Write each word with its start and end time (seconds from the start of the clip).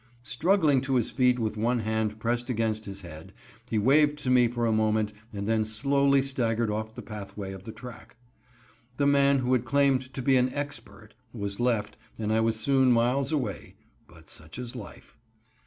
Struggling 0.23 0.81
to 0.81 0.95
his 0.95 1.11
feet 1.11 1.37
with 1.37 1.57
one 1.57 1.81
hand 1.81 2.19
pressed 2.19 2.49
against 2.49 2.85
his 2.85 3.03
head, 3.03 3.33
he 3.69 3.77
waved 3.77 4.17
to 4.17 4.31
me 4.31 4.47
for 4.47 4.65
a 4.65 4.71
moment 4.71 5.13
and 5.31 5.47
then 5.47 5.63
slowly 5.63 6.23
staggered 6.23 6.71
off 6.71 6.95
the 6.95 7.03
pathway 7.03 7.53
of 7.53 7.65
the 7.65 7.71
track. 7.71 8.15
The 8.97 9.05
man 9.05 9.37
who 9.37 9.53
had 9.53 9.63
claimed 9.63 10.11
to 10.15 10.23
be 10.23 10.37
an 10.37 10.51
"expert" 10.55 11.13
was 11.33 11.59
left, 11.59 11.97
and 12.17 12.33
I 12.33 12.39
was 12.39 12.55
soon 12.59 12.91
miles 12.91 13.31
away, 13.31 13.75
but 14.07 14.27
such 14.27 14.57
is 14.57 14.75
life. 14.75 15.19